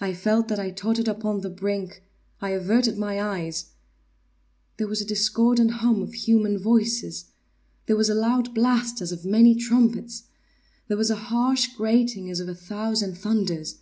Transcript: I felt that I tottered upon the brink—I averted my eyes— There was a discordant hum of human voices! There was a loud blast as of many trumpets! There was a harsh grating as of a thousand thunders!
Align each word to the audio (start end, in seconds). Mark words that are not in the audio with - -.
I 0.00 0.14
felt 0.14 0.46
that 0.46 0.60
I 0.60 0.70
tottered 0.70 1.08
upon 1.08 1.40
the 1.40 1.50
brink—I 1.50 2.50
averted 2.50 2.96
my 2.96 3.20
eyes— 3.20 3.72
There 4.76 4.86
was 4.86 5.00
a 5.00 5.04
discordant 5.04 5.72
hum 5.82 6.00
of 6.00 6.14
human 6.14 6.58
voices! 6.60 7.32
There 7.86 7.96
was 7.96 8.08
a 8.08 8.14
loud 8.14 8.54
blast 8.54 9.00
as 9.00 9.10
of 9.10 9.24
many 9.24 9.56
trumpets! 9.56 10.28
There 10.86 10.96
was 10.96 11.10
a 11.10 11.16
harsh 11.16 11.74
grating 11.76 12.30
as 12.30 12.38
of 12.38 12.48
a 12.48 12.54
thousand 12.54 13.18
thunders! 13.18 13.80